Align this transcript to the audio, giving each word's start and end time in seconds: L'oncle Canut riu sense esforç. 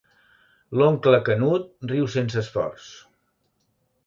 L'oncle 0.79 1.13
Canut 1.27 1.69
riu 1.93 2.09
sense 2.15 2.43
esforç. 2.43 2.89